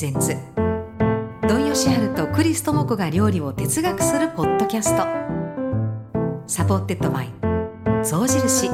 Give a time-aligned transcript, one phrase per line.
[0.00, 0.34] presents
[1.46, 5.04] 土井善晴とクリス智子が料理を哲学するポッドキャスト。
[6.46, 7.30] supported by
[8.02, 8.70] 象印。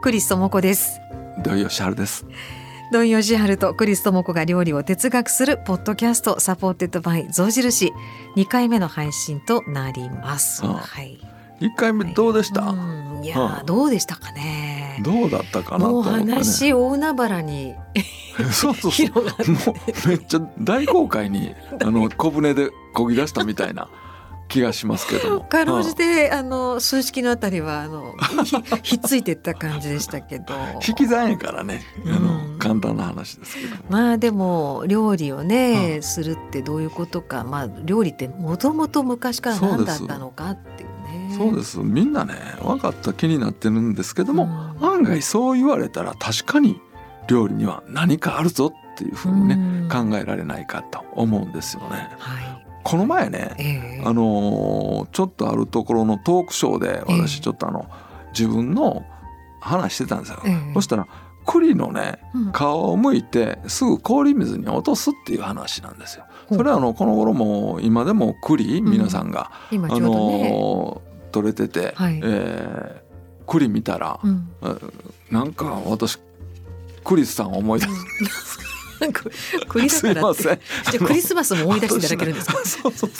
[0.00, 1.00] クリス智子です。
[1.42, 2.24] 土井善晴です。
[2.92, 6.40] 土井善晴とクリス智子が料理を哲学するポッドキャスト。
[6.40, 7.92] supported by 象印。
[8.36, 11.20] 2回目の配信となります、はい。
[11.60, 15.00] 一回目どうでした、うんいやはあーどうでしたかね。
[15.02, 16.02] どうだったかなね。
[16.32, 17.74] 話大海原に
[18.52, 19.10] そうそうそう。
[19.14, 19.20] も
[20.04, 23.88] うめっちゃ大航海にあの 小舟で漕ぎ出したみたいな
[24.48, 25.40] 気がしますけども。
[25.40, 28.14] かろうじてあの数式のあたりはあの
[28.82, 30.54] ひひっついてった感じでしたけど。
[30.86, 31.82] 引き算やからね。
[32.04, 32.58] あの、うん。
[32.58, 37.44] 簡単な話ですけどもまあでも料理をね、するってどういうことか。
[37.44, 40.58] まあ料理ってもともと昔から何だったのかっ
[41.36, 41.78] そうです。
[41.78, 44.44] みんなね分かった気になってるんですけども、
[44.80, 44.86] うん。
[44.86, 46.80] 案外そう言われたら確かに
[47.28, 49.88] 料理には何かあるぞっていうふうにね、うん。
[50.10, 52.10] 考えられないかと思うんですよね。
[52.18, 52.66] はい。
[52.82, 54.02] この前ねええ。
[54.04, 57.20] あのーちょっとあるところのトークショーでええ。
[57.26, 57.86] 私ちょっとあの
[58.36, 59.04] 自分の
[59.60, 60.40] 話してたんですよ。
[60.44, 60.74] ええ。
[60.74, 61.06] そしたら
[61.46, 62.52] 栗のねうん。
[62.52, 66.24] 皮を剥いてすぐ氷水に落とすっていう話なんですよ。
[66.50, 68.84] それはあのこの頃も今でも栗ん。
[68.84, 72.20] 皆さんが、うどね、のー取れてて、はい。
[72.22, 73.04] えー
[73.46, 74.48] 栗見たら、うん。
[75.30, 76.18] なんか私
[77.04, 77.86] クリスさんを思い出
[78.30, 78.58] す。
[79.04, 79.88] 栗だからって。
[79.90, 80.60] すいません。
[80.92, 83.10] じゃあクリスマスも思い出していただけるんです かそうそう。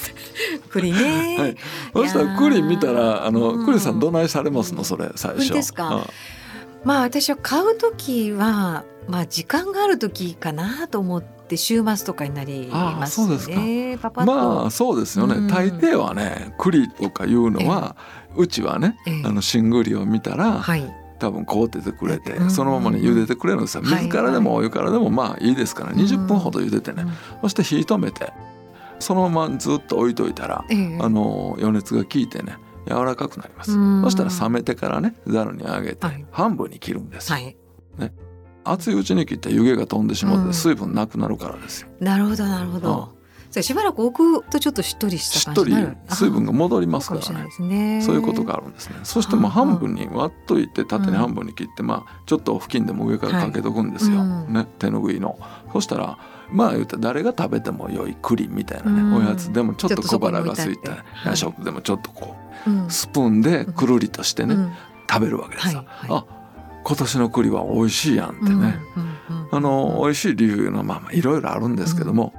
[0.70, 1.56] 栗ね、はい。
[1.92, 3.34] そしたら栗見たらあうん。
[3.34, 4.82] の栗さんどないされますの？
[4.82, 5.38] それ最初。
[5.48, 5.94] 栗ですか？
[5.94, 6.02] うん。
[6.84, 13.50] まあ私は買う時はまあ時間がある時かなと思って週末とかになりますあそうです
[14.26, 15.48] まあそうですよね、うん。
[15.48, 17.96] 大抵はね栗とかいうのは、
[18.36, 19.22] うちはねええ。
[19.24, 20.84] あの新栗を見たら、はい。
[21.18, 22.50] 多分凍っててくれて、うん。
[22.50, 23.82] そのままに茹でてくれるんですよ。
[23.82, 24.04] はい。
[24.04, 27.04] 水からでもお湯からでもまあいいですから、20分ほど茹でてね、
[27.40, 28.32] そして火止めて
[28.98, 30.98] そのままずっと置いといたら、ええ。
[31.00, 32.56] あの余熱が効いてね
[32.88, 34.02] 柔らかくなります、うん。
[34.02, 36.26] そしたら冷めてからねざるにあげてはい。
[36.30, 37.56] 半分に切るんですよ、はい
[38.64, 40.46] 熱いうちに切ったら湯気が飛んでしまっうん。
[40.48, 43.14] て水分なくなるからですよ、なるほどなるほど、
[43.50, 46.14] それしばらく置くとちょっとしっとりししたっとり感じになる。
[46.14, 47.20] 水分が戻りますから
[47.60, 47.98] ね。
[47.98, 48.02] ね。
[48.02, 48.96] そういうことがあるんですね。
[49.04, 54.18] そしてもう半分に割っといて縦に半分に切って、まあちょっと布巾でも上からかけとくんですよ。
[54.18, 54.52] はいうん。
[54.54, 54.66] ね。
[54.78, 55.38] 手ぬぐいの。
[55.72, 56.18] そしたら
[56.50, 59.14] まあ言うたら誰が食べても良い栗みたいなね、うん。
[59.16, 62.34] おやつでもちょっと小腹が空いた夜食でもちょっとこ
[62.66, 62.86] うん。
[62.86, 64.72] うスプーンでくるりとしてね、うん。
[65.08, 65.84] 食べるわけですよ。
[65.86, 66.10] はい。
[66.10, 66.20] はい。
[66.20, 66.43] あ
[66.84, 68.50] 今年の栗は美味しいやんってね。
[68.50, 69.14] うんうんうん
[69.50, 72.34] あの美味しい理由のまあまあいろいろあるんですけども、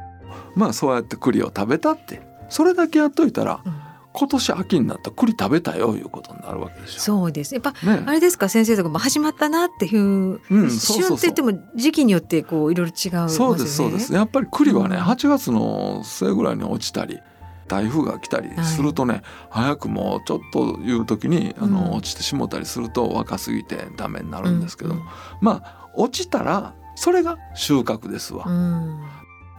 [0.54, 3.86] まあそうやって栗を食べたってそれだけやっといたらうん。
[4.18, 7.00] 今年秋になったら栗食べたよいうことになるわけでしょ。
[7.02, 7.54] そうです。
[7.54, 8.04] やっぱね。
[8.06, 13.30] あれですか先生とかも始まったなっていう、うん旬って言っても時期によってこういろいろ違うね。
[13.30, 14.14] そうですそうです。
[14.14, 15.02] やっぱり栗はねうん。
[15.04, 17.20] 8月の末ぐらいに落ちたり
[17.68, 21.92] 台風が来たりするとね、早くもうちょっという時にあの、うん。
[21.96, 24.96] 落ちてしもたりすると若すぎてダメになるんですけど。
[24.96, 25.08] も、うん
[25.42, 29.00] まあ落ちたらそれが収穫ですわ、うん。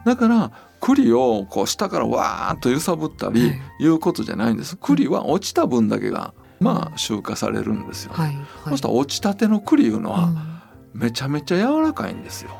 [0.05, 3.61] だから栗をこう下からわーっと揺さぶったりはい。
[3.79, 4.77] いうことじゃないんです。
[4.77, 8.35] 栗は落ちた分だけがまあ収穫されるんですよ、はい。
[8.35, 8.45] はい。
[8.69, 10.57] そしたら落ちたての栗いうのはうん。
[10.93, 12.51] めちゃめちゃ柔らかいんですよ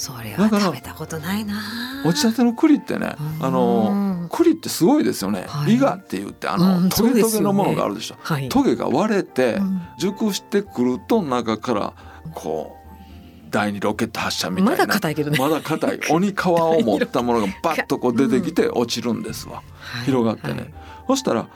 [0.00, 1.60] それは食べたことないな。
[2.06, 3.46] 落ちたての栗ってねうん。
[3.46, 5.74] あの栗ってすごいですよね、はい。
[5.74, 8.48] イガって言ってあうんのトゲトゲのものがあるでしょ、はい。
[8.48, 9.82] トゲが割れてうん。
[9.98, 11.92] 熟してくると中から
[12.34, 14.70] こう第二ロケット発射みたいな。
[14.70, 15.38] まだ硬いけどね。
[15.38, 16.00] まだ硬い。
[16.08, 20.04] 鬼皮を持ったものが バッとこう出てきて落ちるんですわ、はい。
[20.06, 20.74] 広がってね、はい。
[21.08, 21.46] そしたら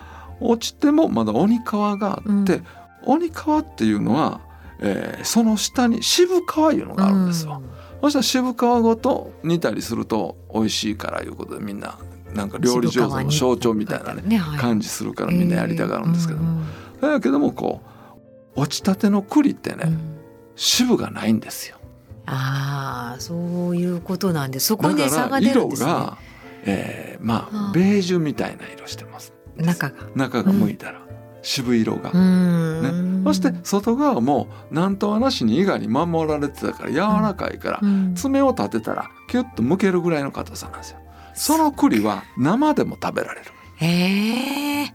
[0.40, 2.66] 落ちてもまだ鬼皮があって、うん。
[3.06, 4.40] 鬼皮っていうのは、
[4.80, 7.62] えーその下に渋皮いうのがあるんですよ、
[8.04, 11.98] そしたら渋皮ごと煮たりすると美味しいからいうことでみんな
[12.34, 16.62] なんか料理上手の象徴みたいなね感じするからみんなやりたがるんですけども、
[17.00, 17.12] うん。
[17.12, 17.80] だけどもこ
[18.56, 20.18] う落ちたての栗ってね、うん。
[20.56, 21.76] 渋がないんですよ。
[22.26, 25.88] ああそういうことなんでそこに差が出るんですね。
[25.90, 26.18] が、
[26.64, 29.32] えーまあベージュみたいな色してます。
[29.56, 29.94] 中が。
[30.14, 31.00] 中が剥いたら、
[31.44, 33.22] 渋色が、うん。
[33.24, 38.14] そして外側も何とはなしに伊賀に守られてたから柔らかいから、うん。
[38.16, 40.98] 爪を立てたらキュッと剥けるぐらいの硬さなんですよ。
[41.34, 43.46] その栗は生でも食べられる。
[43.76, 44.94] へえ。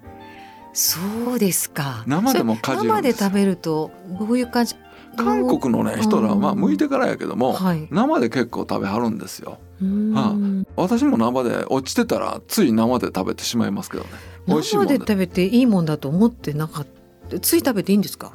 [0.73, 0.99] そ
[1.31, 2.03] うですか。
[2.07, 4.75] 生でも生で食べるとどういう感じ？
[5.17, 7.87] 韓国のね人らはまあうん剥いてからやけども、はい。
[7.91, 9.59] 生で結構食べはるんですよ。
[9.81, 10.13] うん。
[10.13, 14.09] は私も生で落ちてたらつい生で食べてしまいますけどね。
[14.47, 16.87] 美味しいもんで生で食べていいもんだと思ってなかっ
[17.29, 17.39] た。
[17.39, 18.33] つい食べていいんですか？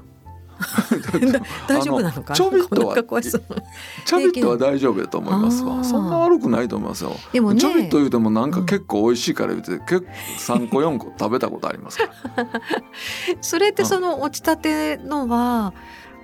[1.68, 2.34] 大丈夫なのか？
[2.34, 5.82] ちょびっとはちょびっとは大丈夫やと思いますわ。
[5.82, 7.12] そんな悪くないと思いますよ。
[7.32, 7.60] でもね。
[7.60, 10.06] ちょびっと言うてもなんか結構美味しいから言うて結構
[10.54, 12.04] 3個4個食べたことありますか
[12.36, 12.46] ら。
[13.42, 15.74] それってその落ちたてのは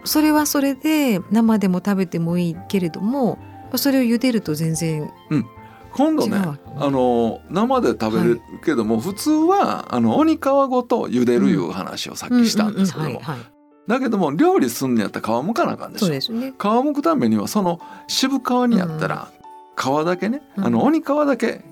[0.04, 3.38] それはそれで生でも食べてもいいけれども
[3.76, 5.10] それを茹でると全然
[5.92, 13.20] 今度ねあの生で食べるけども、普通はあの鬼皮ごと茹でるいう話をさっきしたんですけど
[13.86, 19.32] だけども料理すんのやったら皮むかなあかんでしょそうですね皮むくためにはその渋皮にやったら、
[19.76, 21.64] 皮だけね、うんあの鬼皮だけ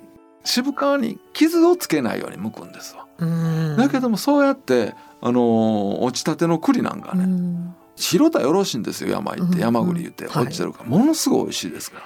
[0.44, 3.06] 渋皮に傷をつけないように剥くんですわ。
[3.19, 10.44] うんだけどもそうやってあのー落ちたての栗なんかうね、ん白田よろしいんですよ山行っうんて山栗言ってはい。
[10.44, 12.04] 落ちてるから、ものすごい美味しいですから。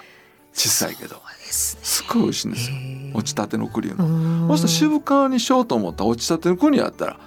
[0.54, 1.20] 小さいけど。
[1.50, 2.76] すごい美味しいんですよ。
[3.14, 4.06] 落ちたての栗の。
[4.06, 4.08] う
[4.46, 4.48] ん。
[4.48, 7.20] そして渋皮にしようと思ったら落ちたての栗やったら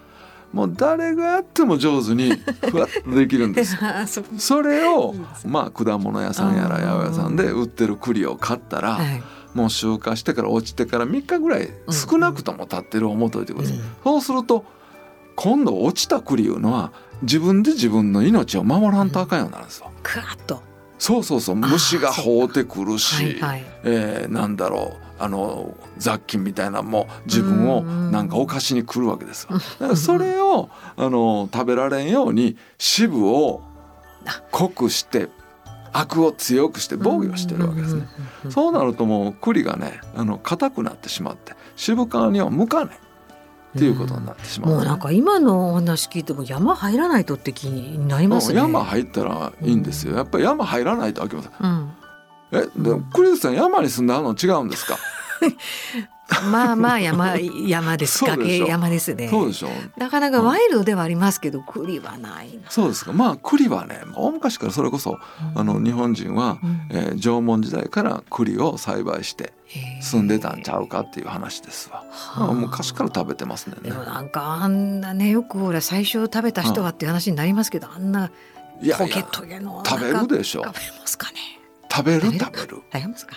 [0.51, 3.77] もう誰がやっても上手にふわっとできるんです。
[3.83, 5.13] あそれを
[5.45, 9.23] まあ果物屋さんやら八百屋さんで売ってる栗を買ったらはい。
[9.53, 13.77] もう集荷してから落ちてから3日ぐらい少なくとも経ってる思っといてください。
[13.77, 13.83] うん。
[14.03, 14.65] そうすると
[15.35, 16.91] 今度落ちた栗いうのは
[17.21, 19.91] 自分で自分の命を守らんとあかんようになるんですよ。
[20.03, 20.61] クワッと。
[20.97, 21.55] そうそうそう。
[21.55, 23.63] 虫が放ってくるはいし、はい。
[23.83, 25.05] えーなんだろう。
[25.17, 29.51] あの雑菌みたいなのも自分をなんか犯しに来るわけですよ。
[29.53, 33.61] だからそれをあの食べられんように渋を
[34.51, 35.29] 濃くして
[35.93, 38.07] アクを強くして防御してるわけですね。
[38.43, 42.99] うんそうなるともう栗がねあの硬くなってしまって渋皮には向かない
[43.75, 48.57] っていうことになってしまう、もうなんか今のお話聞いても山入らないとって気になりますね。
[48.60, 50.16] 山入ったらいいんですよ。
[50.16, 51.51] やっぱり山入らないとあきません。
[51.60, 51.92] うん、
[52.51, 54.98] えでもクリスさん山に住んであるの違うんですか？
[56.51, 57.38] まあまあ山
[57.68, 58.66] 山ですそうでしょ。
[58.66, 59.27] 崖山ですね。
[59.30, 59.69] そうでしょ。
[59.98, 62.69] なかなかワイルドではありますけど栗はないな。
[62.72, 63.13] そうですか。
[63.13, 65.19] まあ栗はね大昔からそれこそ
[65.54, 66.88] あの日本人は、うん。
[66.92, 69.54] えー縄文時代から栗を栽培して
[70.01, 72.04] 住んでたんちゃうかっていう話ですわ、
[72.38, 73.78] まあ、昔から食べてますね。
[73.81, 80.63] でもなんかあんなねよくほら最初食べた人はっていう話になりますけど、あんないトゲやいやトゲの食べるでしょ。
[80.66, 81.36] 食べますかね。
[81.92, 82.21] 食べる？
[82.21, 82.39] 食べる？
[82.39, 82.68] 食べる。
[82.68, 83.36] 食べますか？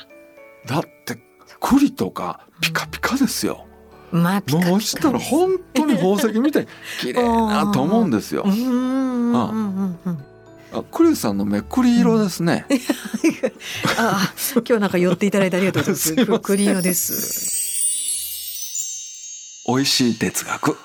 [0.67, 1.19] だって
[1.61, 3.67] 栗とかピカピカですよ、
[4.11, 6.69] まあピカピカもう落ちたら本当に宝石みたいに
[7.01, 8.45] 綺麗なと思うんですよ。
[10.71, 12.67] あクリスさんの目栗色ですね。
[13.99, 16.41] ああ今日なんか寄っていただいてありがとうございます。
[16.41, 19.65] 栗色です。
[19.67, 20.77] 美味しい哲学。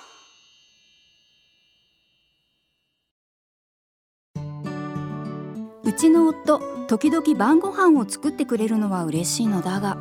[5.85, 9.97] うちの夫時々晩ご飯を作ってくれるのは嬉しいのだが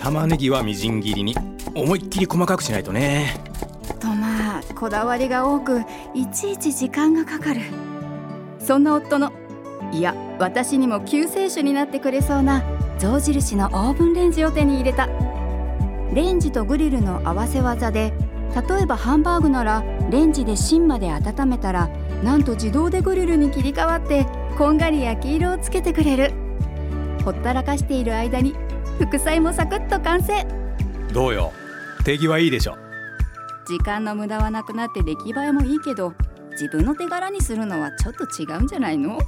[0.00, 1.34] 玉ねぎはみじん切りに。
[1.74, 3.40] 思いっきり細かくしないとね。
[4.00, 5.82] とまあこだわりが多く
[6.14, 7.60] いちいち時間がかかる。
[8.60, 9.32] そんな夫の
[9.92, 12.62] いや私にも救世主になってくれそうな
[12.98, 15.08] 象印のオーブンレンジを手に入れた。
[16.12, 18.12] レンジとグリルの合わせ技で
[18.68, 21.88] 例えばハンバーグならレンジで芯まで温めたら
[22.22, 24.26] なんと自動でグリルに切り替わって
[24.56, 26.32] こんがり焼き色をつけてくれる。
[27.24, 28.54] ほったらかしている間に
[28.98, 30.44] 副菜もサクッと完成。
[31.12, 31.52] どうよ。
[32.04, 32.76] 手際いいでしょ。
[33.66, 36.14] 時間の無駄はなくなって出来栄えもいいけど
[36.52, 39.18] 自分の手柄にするのはちょっと違うんじゃないの？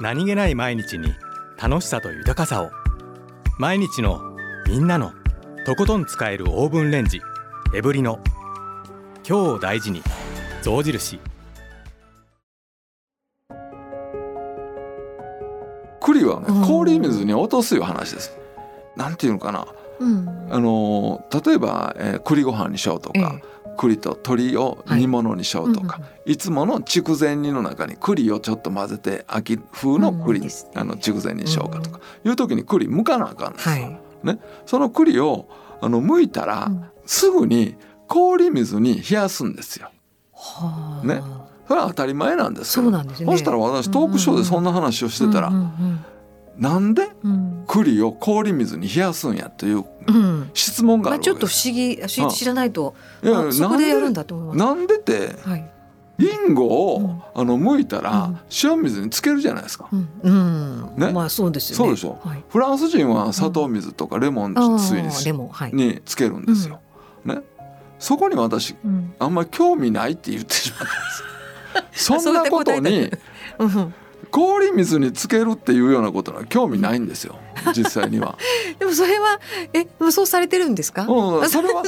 [0.00, 1.14] 何気ない毎日に
[1.60, 2.70] 楽しさと豊かさを。
[3.58, 4.20] 毎日の
[4.66, 5.12] みんなの
[5.64, 7.20] とことん使えるオーブンレンジ
[7.74, 8.18] エブリノ
[9.26, 10.02] 今日を大事に
[10.62, 11.20] 象印
[16.40, 18.36] 栗はねうん氷水に落とすいう話です。
[18.96, 19.66] なんていうのかな。
[20.00, 20.28] うん。
[20.50, 23.40] あのー例えば、えー栗ご飯にしようとか、
[23.76, 33.74] 栗と鶏を煮物にしようとか、いつもの筑前煮の中に栗をちょっと混ぜて秋風の栗、うんねあの筑前煮にしようかとか、いう時に栗剥かなあかんんですよ。
[34.24, 34.38] はい。
[34.66, 35.48] その栗を
[35.80, 37.74] あの剥いたら、うんすぐに
[38.08, 39.90] 氷水に冷やすんですよ。
[40.32, 41.06] はあ。
[41.06, 41.20] ね
[41.68, 43.30] それは当たり前なんですけどそうなんですね。
[43.30, 45.52] そしたら私トークショーでそんな話をしてたら、
[46.56, 50.16] なんでうん栗を氷水に冷やすんやといううん。
[50.16, 51.46] うん質問があまあちょっと。
[51.46, 54.58] 不思議知らないといやあそこでやるんだだと思います。
[54.58, 55.70] なんでってはい。
[56.16, 59.88] リンゴを、うんあの剥いたうんら塩水につけるじゃないですか。
[59.92, 60.08] うん。
[60.22, 60.94] うん。
[60.96, 61.84] ねまあそうですよね。
[61.84, 62.44] そうでしょはい。
[62.48, 65.08] フランス人は砂糖水とかレモンあ水に。
[65.72, 66.80] につけるんですよ。
[67.24, 67.40] ね。
[67.98, 69.14] そこに私うん。
[69.18, 70.78] あんまり興味ないって言ってしまっ
[71.74, 72.04] たんです。
[72.22, 73.10] そんなことに。
[74.34, 77.36] 氷水につけるっていうようなことには興味ないんですよ。
[77.72, 78.36] 実際には。
[78.80, 79.38] でもそれは
[79.72, 81.02] えそうされてるんですか？
[81.08, 81.84] うんそれは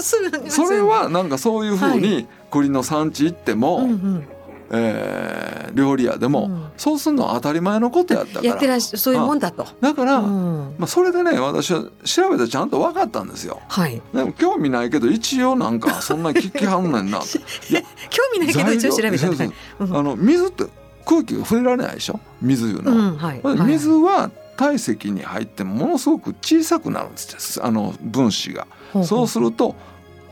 [0.48, 4.28] それはなんかそういうふうに栗の産地行っても、うんうん
[4.70, 9.66] えー料理屋でも、うんそうするのは当たり前のことやったからやってらっしゃそういうもんだと。
[9.80, 13.60] だから、うんまあ、それでね私は調べてちゃんと分かったんですよ。
[13.68, 14.00] はい。
[14.14, 17.18] でも興味ないけど一応なんかそんな聞きはんねんな。
[17.70, 20.64] いや興味ないけど一応調べたそうそううんあの水って
[21.06, 22.20] 空気が触れられないでしょ？
[22.42, 22.96] 水いうのは。
[22.96, 23.40] うんはい。
[23.66, 28.66] 水は体積に入ってものすごく小さくなるんですあの分子が。
[28.92, 29.74] ほほそうすると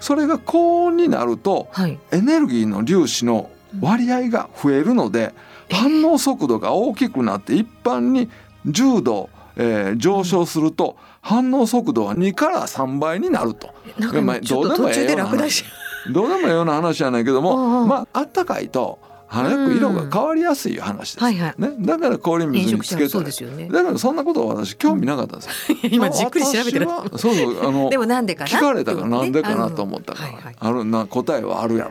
[0.01, 1.99] それが高温になるとはい。
[2.11, 3.51] エネルギーの粒子の
[3.81, 5.33] 割合が増えるので
[5.71, 8.29] 反応速度が大きくなって一般に
[8.67, 13.71] 10度、えー上昇すると反応速度は2から3倍になると。
[13.99, 15.65] なんまあかちょっと途中で落第し。
[16.13, 21.25] どうでもいいような話じゃないけどうんうんもまああったかいと早く色が変わりやすい話です。
[21.25, 21.61] はいはい。
[21.61, 23.69] ね、だから氷飲水につけたらですよね。
[23.69, 25.79] だからそんなことは私興味なかったんですよ。
[25.91, 26.87] 今じっくり調べてる。
[27.17, 28.51] そうそうあの でもなんでかな？
[28.51, 31.91] 聞かれたからなんでかなと思ったから、はいはいあるな答えはあるやろ。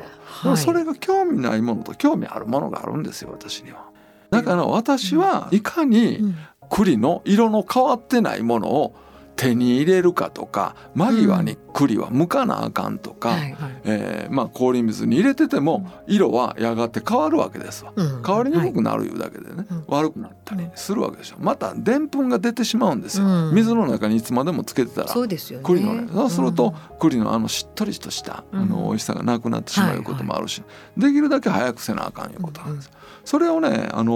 [0.49, 3.85] はいそれが興味ないものと興味あるものがあるんですよ私には。
[4.29, 6.35] だから私はいかにうん
[6.69, 8.95] 栗の色の変わってないものを
[9.35, 13.81] 手に入れるかとか間際に栗は剥かなあかんとか、はいはい。
[13.83, 17.93] えーまあ、氷水に入れてても色はやがて変わるわけですわ。
[17.95, 18.23] うん。
[18.23, 19.83] 変わりにくくなるいうだけでね、うん。
[19.87, 23.55] 悪くなったりするわけでしょまたでんぷんが出てしまうんですよ、うん。
[23.55, 25.65] 水の中にいつまでもつけてたらそうですよね。
[25.65, 26.07] 栗のね。
[26.13, 28.69] そうするとん栗のあのしっとりとしたあうん。
[28.69, 30.61] の美味しさがなくなってしまうこともあるし、
[30.95, 32.85] できるだけ早くせなあかんいうことなんです。
[32.85, 32.91] よ。
[33.25, 34.13] それをね、あの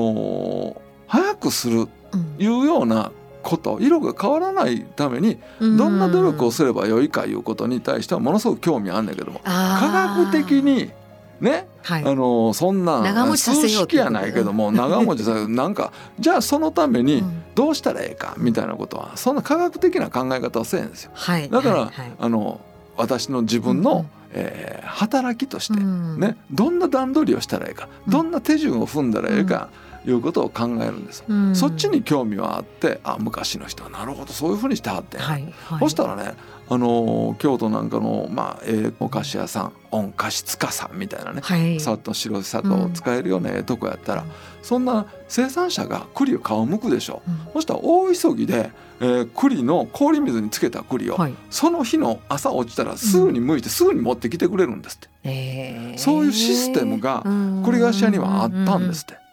[0.74, 0.78] ー
[1.10, 2.36] 早くするうん。
[2.38, 3.12] いうような
[3.48, 10.92] こと色が変わらないためにどんな努力をすればよいかいうことに対してはものすごく興味あんねんけども科学的に
[11.40, 12.04] ねはい。
[12.04, 17.44] あのそんな数式やないけども長持ちさせる なんかじゃあそのためにうん。
[17.56, 21.12] どうしたらええかみたいなことはそんな科学的な考え方はせえへんですよ。
[21.16, 21.50] はい。
[21.50, 21.86] だから、はい。
[21.86, 22.12] はい。
[22.20, 22.60] あの
[22.98, 24.06] 私の自分の、うんうん。
[24.34, 26.20] えー働きとして、うん。
[26.20, 28.12] ね、どんな段取りをしたらええか、うん。
[28.12, 29.70] どんな手順を踏んだらええか、
[30.08, 31.24] いうことを考えるんです。
[31.28, 31.56] うん。
[31.56, 35.18] そっちに興味はあってあ昔の人はなるほどそういうふうにしてはって。
[35.18, 35.80] ん、はいはい。
[35.80, 36.34] そしたらね
[36.70, 41.80] あのー京都なんかの、まあええお菓子屋さん御菓子司さんみたいなね、はい。
[41.80, 44.28] 砂糖白い砂糖を使えるようなええとこやったら、うん
[44.68, 47.32] そんな生産者が栗を皮を剥くでしょ、う。
[47.32, 47.54] ん。
[47.54, 51.34] そしたら大急ぎで、えー栗の氷水につけた栗を、はい。
[51.50, 55.98] その日の朝落ちたらすぐに剥いてすぐに持ってきてくれるんですって、えー。
[55.98, 57.24] そういうシステムが
[57.64, 59.27] 栗菓子屋にはあったんですって。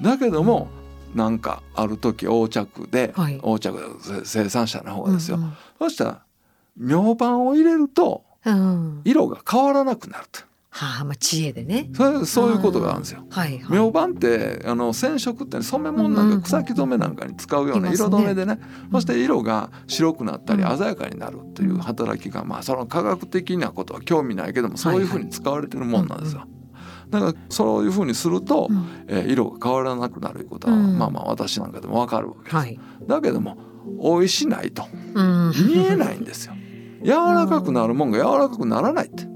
[0.00, 0.68] だけども
[1.14, 3.36] なんかある時横着で、はい。
[3.36, 3.84] 横着で
[4.24, 6.22] 生産者の方ですよ、うんそしたら
[6.76, 8.54] 明板を入れるとうん。
[8.54, 10.40] うん色が変わらなくなると。
[10.70, 11.90] はあまあ知恵でね。
[11.94, 13.24] それそういうことがあるんですよ。
[13.30, 13.78] はいはい。
[13.78, 18.60] 明板ってあの染色って染め物なんか草木染めなんかに使うような色止めでね、
[18.92, 20.78] そして色が白くなったりうん。
[20.78, 26.44] 鮮やかになるという働きが、まあその科学的なことは興味ないけどもそういうふうに使われてるもんなんですよ。
[27.10, 32.56] だからそういうふうにすると、うんえー色が変わらなくなることは、うんまあまあ私なんかでもわかるわけです。
[32.56, 33.56] はいだけども
[34.02, 34.84] 美味しないと
[35.14, 36.54] うん見えないんですよ。
[37.02, 39.26] 柔らかくなるもんが柔らかくならないって。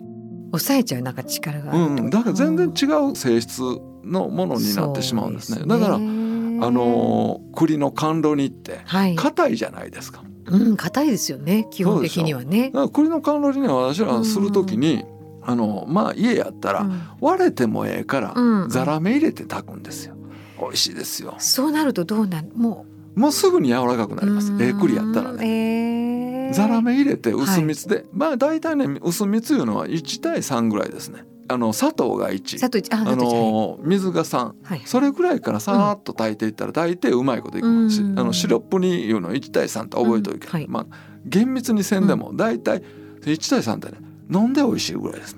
[0.53, 3.63] 抑えちゃうなんか力がうん、だから全然違う性質
[4.05, 5.65] のものになってしまうんですね。
[5.67, 10.23] だからああのー栗の甘露煮ってはい硬いじゃないですか。
[10.47, 15.05] うん硬いですよね基本的にはね栗の甘露煮は私らする時に、
[15.45, 17.03] あのまあ家やったらうん。
[17.21, 20.15] 割れてもええからうんザラメ入れて炊くんですよ。
[20.61, 21.35] 美味しいですよ。
[21.39, 24.53] そうなるとどうなんももうすぐに柔らかくうなります。
[24.61, 26.49] ええ栗やったらね。
[26.49, 31.25] ねザラメ入れて薄蜜で、まあ大体ね薄蜜いうのは1対3ぐらいですね。
[31.49, 34.53] あの砂糖が1、佐藤あの水が3。
[34.63, 34.83] はい。
[34.85, 37.97] それぐらいからさーっと炊いていったら大抵うまいこといきます。
[37.97, 38.19] し、うん。
[38.19, 40.53] あのシロップにいうの1対3って覚えておいて、うん。
[40.53, 40.67] はい。
[40.69, 40.97] まあ
[41.27, 42.83] 厳密にせんでも大体
[43.23, 43.99] 1対3ってね
[44.31, 45.37] 飲んで美味しいぐらいです、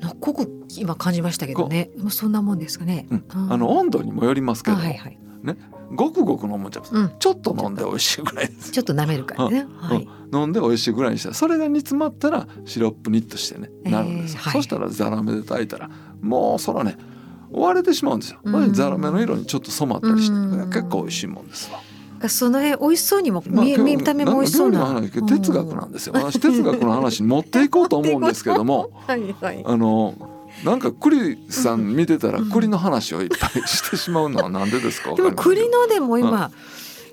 [0.00, 1.90] のこく今感じましたけどね。
[1.98, 3.06] もうそんなもんですかね。
[3.10, 3.24] うん。
[3.34, 3.52] うん。
[3.52, 4.76] あの温度にもよりますけど。
[4.76, 5.18] はいはい
[5.92, 7.12] ごくごく飲むんちゃううん。
[7.18, 9.66] ちょっと飲んで美味しいぐらいです、ちょっと舐めるからね。
[9.76, 10.08] はい。
[10.30, 10.42] うん。
[10.42, 14.52] 飲んで美味しいぐらいにしたらそれが煮詰まったらシロップニッとしてねなるんですよ、えーはい。
[14.52, 15.90] そしたらザラメで炊いたら
[16.20, 16.96] もうそらね
[17.50, 18.72] 割れてしまうんですよ、うん。
[18.72, 20.70] ザラメの色にちょっと染まったりして、うん。
[20.70, 21.80] 結構美味しいもんですわ
[22.28, 25.00] その辺美味しそうにもまあ見た目も美味しそうな。
[25.00, 26.12] 哲学なんですよ。
[26.14, 29.62] 私哲学の話に持っていこうと思うんですけども、はいはい。
[29.64, 30.14] あの
[30.64, 35.14] なんか栗さん見てたらうん栗の話をいっぱいしてしまうのはなんでですか？
[35.14, 36.50] でも栗のでも今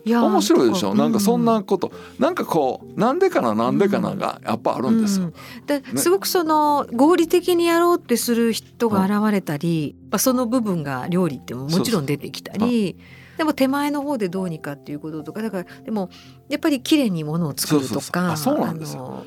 [0.03, 0.95] いやど面白いでしょ？
[0.95, 5.25] なんかそんうなこと、なんかこうなんでかななんでかながやっぱあるんですよ。
[5.25, 5.33] うん。
[5.65, 12.97] ですごくその合理的にやろうってする人が現れたり、まあその部分が料理ってももちろん出てきたり
[13.37, 16.09] でも手前の方でどうにかっていうこととかだからでも
[16.49, 18.35] やっぱり綺麗にものを作るとか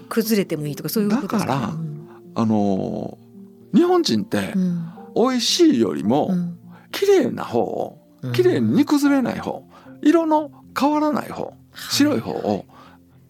[0.08, 1.72] 崩れてもいいとかそういうことですだから
[2.34, 3.18] あの
[3.74, 4.86] 日本人ってうん。
[5.14, 6.56] 美味しいよりもうん。
[6.92, 7.98] 綺麗な方を
[8.32, 9.64] 綺麗に煮崩れない方
[10.02, 12.64] 色の変わらない方白い方を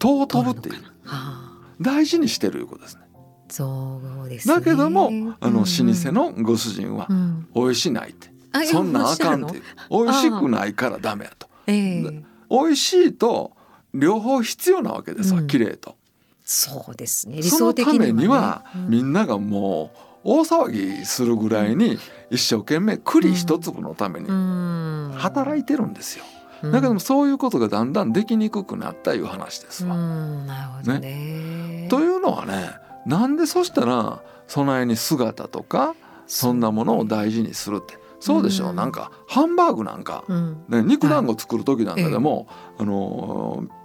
[0.01, 1.51] 尊ぶっていうはあ。
[1.79, 3.01] 大事にしてるいうことですね。
[3.49, 4.53] そうですね。
[4.55, 5.07] だけども
[5.39, 5.93] あの老うん。
[5.93, 7.47] 舗のご主人はうん。
[7.53, 8.27] 美味しないって。
[8.27, 8.30] あ
[8.65, 9.57] そんなんあかんって。
[9.57, 11.47] いう美味しくないからダメやと。
[11.47, 12.23] のええ。
[12.49, 13.51] 美味しいと
[13.93, 15.47] 両方必要なわけですわうん。
[15.47, 15.95] 綺麗と。
[16.43, 17.37] そうですね。
[17.37, 18.89] 理その想的には、ね、ためにはうん。
[18.89, 21.97] みんながもう大騒ぎするぐらいに
[22.29, 25.13] 一生懸命栗一粒のためにうん。
[25.17, 26.25] 働いてるんですよ。
[26.63, 26.71] うん。
[26.71, 29.95] だけどもそういうことがだんだんできにくくなったいう話ですうわ。
[29.95, 30.45] ん。
[30.45, 31.87] なるほどね。
[31.89, 32.71] というのはね
[33.05, 35.95] なんでそしたら備えに姿とか
[36.27, 38.75] そんなものを大事にするってそうでしょう、うん。
[38.77, 40.63] なんかハンバーグなんか、うん。
[40.69, 42.47] ね、肉団子作る時なんかでも、
[42.79, 43.81] あのー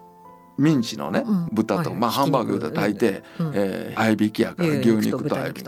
[0.59, 1.49] ミンチのね、うん。
[1.53, 1.99] 豚と、はい。
[1.99, 3.53] まあハンバーグで炊いて、うん。
[3.55, 5.67] えー合いびきやからええ牛肉と合いびき。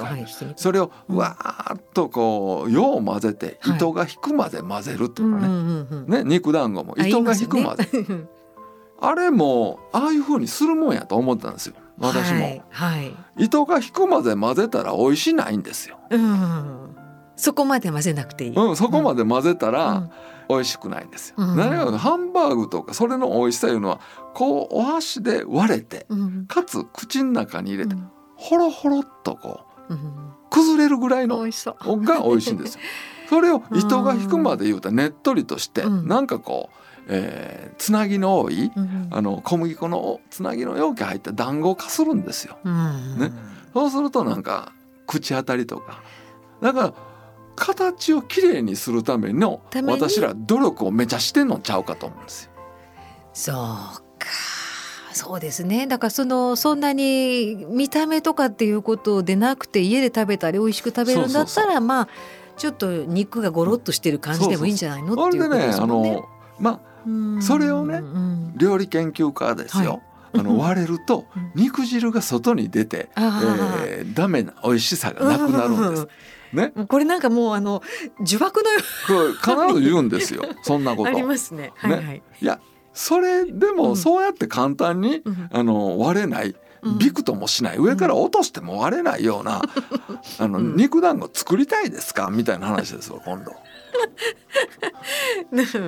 [0.56, 3.76] それをわーっとこうよう混ぜてはい。
[3.76, 7.86] 糸が引くまで混ぜるとかね,、ね肉団子もあ糸が引くまで、
[9.00, 11.74] あれもああいう風にするもんやと思ったんですよ。
[11.98, 13.14] 私も、はい、はい。
[13.38, 16.96] 糸が引くまで混ぜたら美味しないんですよ、うん、
[17.38, 20.10] そこまで混ぜなくていい、うん、そこまで混ぜたら、うん。
[20.48, 21.34] 美味しくないんですよ。
[21.38, 21.56] うん。
[21.56, 24.00] 何がハンバーグとかそれの美味しさいうのは
[24.34, 26.46] こうお箸で割れてうん。
[26.46, 28.10] かつ口の中に入れてうん。
[28.36, 30.32] ほろほろっとこううん。
[30.50, 32.02] 崩れるぐらいの美味しそう。
[32.02, 32.80] が美味しいんですよ。
[33.28, 36.08] それを糸が引くまで言うとねっとりとしてうん。
[36.08, 36.76] なんかこう、
[37.08, 39.08] えーつなぎの多いうん。
[39.10, 42.56] あの小麦粉のつなぎの容器入った団子化するんですよ。
[42.64, 43.18] うん。
[43.18, 43.32] ね。
[43.74, 44.72] そうするとなんか
[45.06, 46.00] 口当たりとか。
[46.62, 46.94] だから
[47.58, 52.50] 形をきれいにするための私ら努力をめちゃしてんのちゃうかと思うんですよ。
[53.34, 53.54] そう
[54.18, 54.26] か。
[55.12, 55.86] そうですね。
[55.86, 62.08] だからそのそんなに見た目とかっていうことでなくて家で食べたり美味しく食べるんだったらまあ
[62.56, 65.14] ちょっと肉がゴロッとしてる感じでもいいんじゃないの？
[65.16, 66.12] そっていうことれでねあですもんね。
[66.14, 67.42] のまうん。
[67.42, 68.54] それをねうん。
[68.56, 69.90] 料理研究家ですよ。
[69.90, 70.02] はい。
[70.34, 71.52] あの割れるとうん。
[71.54, 76.08] 肉汁が外に出て、えー、ダメな美味しさがなくなるんです。
[76.52, 77.82] ね、これなんかもうあの
[78.20, 79.32] 呪縛のよこれ
[79.72, 80.44] 必ず言うんですよ。
[80.62, 81.18] そんなこうあと。
[81.18, 81.72] りますね。
[81.76, 82.22] はいはい。
[82.40, 82.60] いや
[82.94, 83.76] それでうん。
[83.76, 85.48] もそうやって簡単に、うん。
[85.52, 86.54] あの割れない。
[86.82, 86.98] うん。
[86.98, 87.78] びくともしない。
[87.78, 89.60] 上から落としても割れないような、
[90.38, 90.76] あのうん。
[90.76, 92.28] 肉団子作りたいですか？
[92.30, 93.50] みたいな話ですよ今度。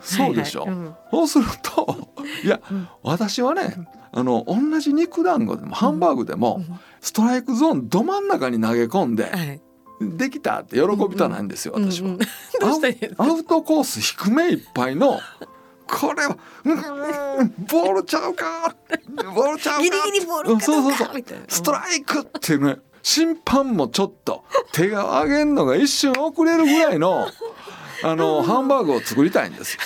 [0.02, 0.62] そうでしょ。
[0.62, 0.78] はいはい。
[0.78, 0.94] うん。
[1.10, 1.96] そうすると
[2.44, 2.88] いや、うん。
[3.02, 3.76] 私はね
[4.12, 6.80] あの同じ肉団子でもハンバーグでも、うん。
[7.00, 9.60] ストライクゾーンど真ん中に投げ込んで、はい。
[10.00, 12.08] できたって喜びたないんですよ、私は。
[12.08, 12.24] うんうんど
[12.70, 13.24] うしたらいいですか？
[13.24, 15.20] アウトコース低めいっぱいの
[15.86, 18.74] これはうーんボールちゃうか
[19.34, 27.26] ボールちゃうかギリギリボールそうそうそうストライクってね審判もちょっと手が上げんのが一瞬遅れるぐらいの
[28.04, 29.80] あのハンバーグを作りたいんですよ。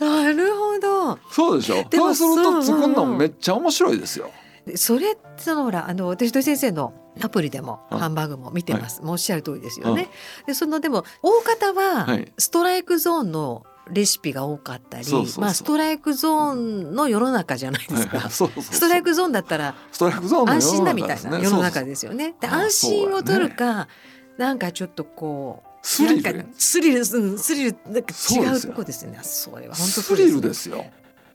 [0.00, 1.18] なるほど。
[1.30, 1.84] そうでしょ？
[1.92, 4.30] そうすると作るのめっちゃ面白いですよ。
[4.68, 7.98] でそれそのほらあの私土井先生のアプリでもうん。
[7.98, 9.00] ハンバーグも見てます。
[9.02, 10.08] もうおっしゃる通りですよね。
[10.46, 12.32] でそのでも大方ははい。
[12.36, 15.06] ストライクゾーンのレシピが多かったり、
[15.38, 18.28] まあストライクゾーンの世の中じゃないですか。
[18.28, 22.34] ストライクゾーンだったらストライクゾーンの安心だみたいな世の中ですよね。
[22.38, 23.88] であ安心を取るか、
[24.36, 26.46] なんかちょっとこうスリル。
[26.58, 29.18] スリルうんスリルなんか違うそうですよとこですね。
[29.22, 30.84] それは本当スリルですよ。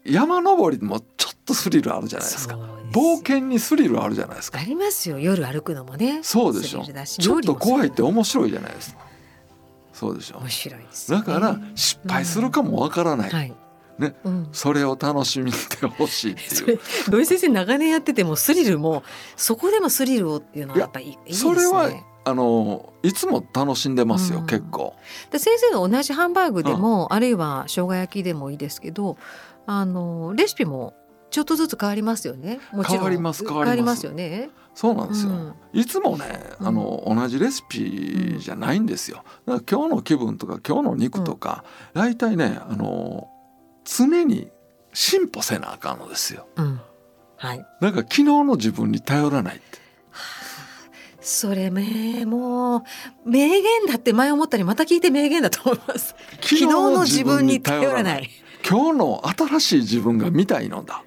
[0.06, 2.58] 山登りもちょっとスリルあるじゃないですか。
[2.92, 4.64] 冒険にスリルあるじゃないですかあ。
[4.64, 6.20] りますよ夜歩くのもね。
[6.22, 9.04] そうでしょちょっと怖いって面白いじゃないですか。
[9.94, 13.54] そうでしょ面白いですよね、だから失敗するかもわからない、はい。
[14.00, 14.50] ねうん。
[14.52, 16.80] それを楽しみてほしいっていう。
[17.10, 19.04] 土井先生長年やっててもスリルも
[19.36, 21.54] そこでもスリルをっていうのはやっぱりいいですね。
[21.54, 21.92] それは
[22.26, 24.96] あのいつも楽しんでますよ、うん結構。
[25.32, 29.18] で先生の同じハンバーグでも、あるいは生姜焼きでもいいですけど
[29.66, 30.94] あのレシピも
[31.34, 32.60] ちょっとずつ変わりますよね。
[32.72, 32.98] もちろん。
[33.00, 34.06] 変わります変わります。
[34.06, 34.52] よね。
[34.76, 35.32] そうなんですよ。
[35.32, 35.56] うん。
[35.74, 36.26] いつもね
[36.60, 39.24] あの、同じレシピじゃないんですよ。
[39.48, 41.64] 今日の気分とか今日の肉とか、
[41.96, 43.30] 大体ねあの
[43.84, 44.52] 常に
[44.94, 46.46] 進歩せなあかんのですよ。
[46.56, 46.80] うん。
[47.38, 47.66] はい。
[47.82, 49.80] だから昨日の自分に頼らないって。
[51.20, 52.84] それねも
[53.26, 56.16] う名言だって前思ったりまた聞いて名言だと思います。
[56.42, 58.30] 昨日の自分に頼らない。
[58.70, 61.04] 今日の新しい自分が見たいのだ。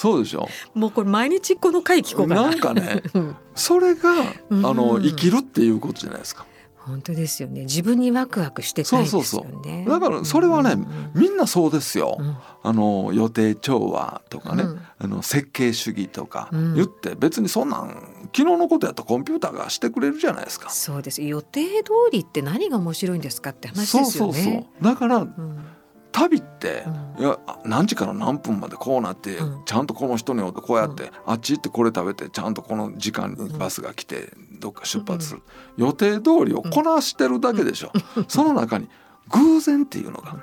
[0.00, 0.48] そうでしょ。
[0.72, 2.42] もうこれ毎日この回聞こうかな。
[2.44, 3.36] なんかねうん。
[3.54, 4.10] それが、
[4.48, 4.66] うん。
[4.66, 6.46] あの生きるっていうことじゃないですか。
[6.78, 7.62] 本当ですよね。
[7.62, 9.26] 自分にワクワクしてたいですよね。
[9.26, 9.90] そうそうそう。
[9.90, 11.10] だからそれはねうん。
[11.14, 12.16] みんなそうですよ。
[12.18, 12.36] うん。
[12.62, 14.80] あの予定調和とかね、うん。
[14.98, 16.74] あの設計主義とかうん。
[16.76, 17.88] 言って別にそんなん
[18.34, 20.70] 昨日のことやったらコンピューターがしてくれるじゃないですか。
[20.70, 21.20] そうです。
[21.22, 24.10] 予定通りって何が面白いんですかって話ですよね。
[24.10, 24.66] そうそうそう。
[24.82, 25.64] だからうん
[26.12, 26.84] 旅って、
[27.18, 27.24] うん。
[27.24, 29.64] いや何時から何分までこうなって、うん。
[29.64, 35.42] ちゃんとこの人に会ってこうやって、あっち行ってこれ食べてちゃんとこの時間にバスが来てどっか出発する、
[35.76, 37.92] 予定通りをこなしてるだけでしょ、
[38.28, 38.88] その中に
[39.28, 40.38] 偶然っていうのが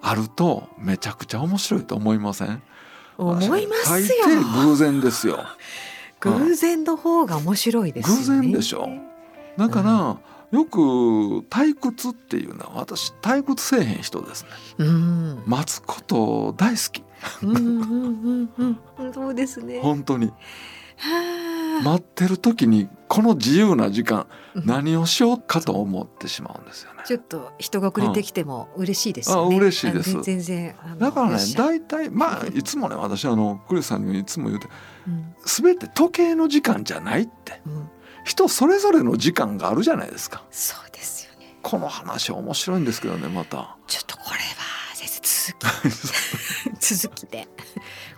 [0.00, 2.62] あるとめちゃくちゃ面白いと思いません？
[3.18, 4.08] 思います大よ。
[4.42, 5.44] 抵偶然ですよ。
[6.20, 8.20] 偶然の方が面白いですよね。
[8.20, 8.88] 偶然でしょ。
[9.58, 10.16] だから、
[10.52, 10.78] よく
[11.48, 14.50] 退屈っていうのは私退屈せえへん人ですね。
[14.78, 15.42] うん。
[15.46, 17.02] 待つこと大好き。
[17.42, 19.12] うんうんうんうん。
[19.14, 19.80] そうですね。
[19.80, 20.26] 本当に。
[20.26, 20.32] は
[21.80, 21.82] あ。
[21.82, 24.66] 待ってる時にこの自由な時間うん。
[24.66, 27.00] 何をしようかと思ってしまうんですよね。
[27.06, 29.56] ちょっと人が遅れてきても嬉しいですよね。
[29.56, 30.18] あ嬉しいです。
[30.18, 34.68] あ全然だからね大体まあいつもね私あのクリスさんにいつも言うて
[35.06, 35.34] うん。
[35.46, 37.62] 全て時計の時間じゃないって。
[37.64, 37.88] うん
[38.24, 40.44] 人それぞれの時間があるじゃないですか。
[40.50, 41.56] そうですよね。
[41.62, 43.76] この話面白いんですけどねまた。
[43.86, 45.90] ちょっとこれは先生続
[46.78, 46.78] き。
[46.96, 47.48] 続きで。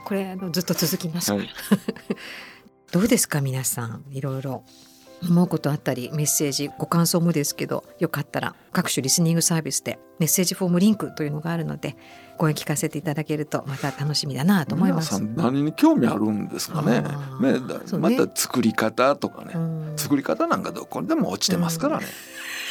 [0.05, 1.51] これあのずっと続きますから、はい。
[2.93, 4.05] どうですか皆さん。
[4.11, 4.65] いろいろ
[5.29, 11.97] 思うことあったりメッセージご感想もですけどよかったら各種リスニングサービスでメッセージフォームリンクというのがあるので
[12.37, 15.21] 声聞かせていただけるとまた楽しみだなと思います。
[15.23, 17.01] 何に興味あるんですかね。
[17.41, 17.61] ね
[17.99, 19.93] また作り方とかね、うん。
[19.97, 22.07] 作り方なんかどこにでも落ちてますからね、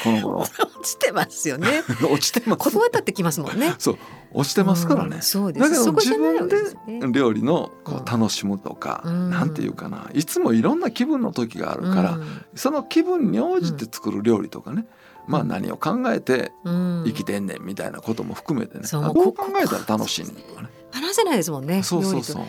[0.03, 0.39] この頃。
[0.39, 0.49] 落
[0.83, 1.83] ちてますよね。
[2.03, 2.57] 落ちてます。
[2.59, 3.75] 断ったってきますもんね。
[3.79, 3.97] そう。
[4.33, 5.17] 落ちてますからね。
[5.17, 5.69] うん、そうです。
[5.69, 9.29] だけど自分で料理のこう楽しむとか、うん。
[9.29, 10.09] なんていうかな。
[10.13, 12.45] いつもいろんな気分の時があるから、うん。
[12.55, 14.85] その気分に応じて作る料理とかね、
[15.27, 17.03] まあ何を考えてうん。
[17.05, 21.83] 生きてんねんみたいなことも含めてね、そうあどう考えたら楽しいのとかね話せないですもんね。
[21.83, 22.45] そうそうそう。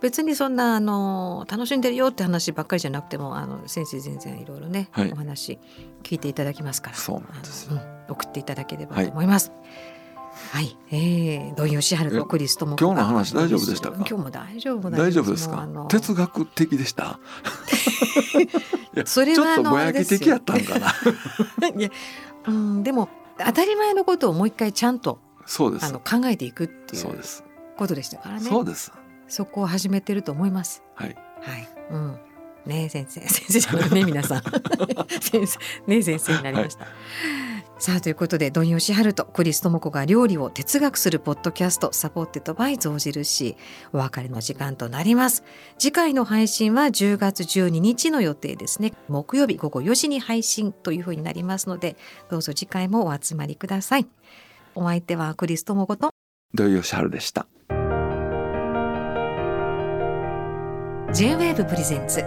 [0.00, 5.12] 別にそんなあの楽しんでるよって話ばっかりじゃなくてもあの先生全然いろいろね、はい。
[5.12, 5.58] お話
[6.02, 6.96] 聞いていただきますから。
[6.96, 9.50] そうなんですうん送っていただければと思います。
[10.50, 12.76] はい、えー、土井善晴とクリストも。
[12.78, 13.96] 今日の話大丈夫でしたか？
[13.98, 15.66] 今日も大丈夫大丈夫ですか？
[15.88, 17.18] 哲学的でした？
[19.06, 20.88] それはちょっとぼやき的やったんかな。
[21.76, 21.88] いや、
[22.48, 25.86] うん、でも当たり前のことをもう一回ちゃんとそうです。
[25.86, 27.02] あの考えていくっていう。
[27.02, 27.44] そうです
[27.76, 28.48] ことでしたからね。
[28.48, 28.92] そうです
[29.26, 30.82] そこを始めてると思います。
[30.94, 31.68] はいはい。
[31.90, 32.18] うん。
[32.66, 34.42] ねえ先生、 先生じゃないね皆さん。
[35.20, 36.86] 先生、ねえ先生になりました。
[37.76, 43.56] さあということで土井善晴とクリス智子が料理を哲学するポッドキャスト supported by 象印
[43.92, 45.42] お別れの時間となります
[45.76, 51.96] 次回の配信は10月12日の予定ですね木曜日午後4時に配信というふうになりますので
[52.30, 54.06] どうぞ次回もお集まりください
[54.76, 56.13] お相手はクリス智子と
[56.54, 57.48] 土井善晴でした。
[61.12, 62.24] J-WAVE presents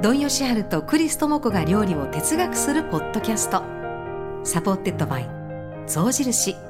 [0.00, 3.64] 土井善晴とクリス智子が料理を哲学するポッドキャスト。
[4.44, 5.28] supported by
[5.88, 6.67] 象印。